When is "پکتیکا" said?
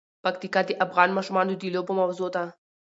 0.23-0.61